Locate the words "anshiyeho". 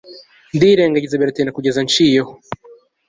1.83-2.31